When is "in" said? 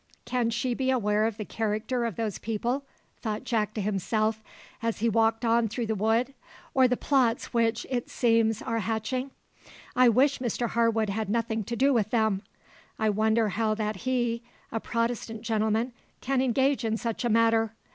16.83-16.97